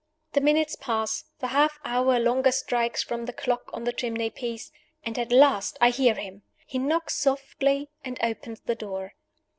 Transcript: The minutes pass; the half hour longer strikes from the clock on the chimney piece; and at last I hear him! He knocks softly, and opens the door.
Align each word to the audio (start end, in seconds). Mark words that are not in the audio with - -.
The 0.33 0.41
minutes 0.41 0.75
pass; 0.75 1.25
the 1.41 1.49
half 1.49 1.77
hour 1.85 2.19
longer 2.19 2.51
strikes 2.51 3.03
from 3.03 3.25
the 3.27 3.31
clock 3.33 3.69
on 3.71 3.83
the 3.83 3.93
chimney 3.93 4.31
piece; 4.31 4.71
and 5.05 5.15
at 5.19 5.31
last 5.31 5.77
I 5.79 5.91
hear 5.91 6.15
him! 6.15 6.41
He 6.65 6.79
knocks 6.79 7.15
softly, 7.15 7.87
and 8.03 8.17
opens 8.23 8.61
the 8.61 8.73
door. 8.73 9.13